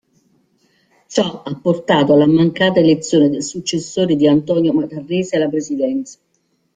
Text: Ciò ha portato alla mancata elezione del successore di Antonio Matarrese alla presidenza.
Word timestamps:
Ciò 1.05 1.43
ha 1.43 1.59
portato 1.61 2.13
alla 2.13 2.25
mancata 2.25 2.79
elezione 2.79 3.29
del 3.29 3.43
successore 3.43 4.15
di 4.15 4.27
Antonio 4.27 4.73
Matarrese 4.73 5.35
alla 5.35 5.47
presidenza. 5.47 6.17